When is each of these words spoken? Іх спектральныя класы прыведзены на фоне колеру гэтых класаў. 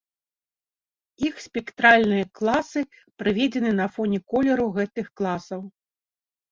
Іх 1.29 1.35
спектральныя 1.47 2.25
класы 2.39 2.79
прыведзены 3.23 3.71
на 3.83 3.87
фоне 3.95 4.19
колеру 4.35 4.67
гэтых 4.81 5.07
класаў. 5.21 5.61